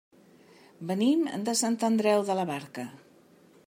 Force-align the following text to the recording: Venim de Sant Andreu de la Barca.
Venim 0.93 1.21
de 1.49 1.55
Sant 1.61 1.79
Andreu 1.91 2.27
de 2.31 2.41
la 2.41 2.51
Barca. 2.53 2.89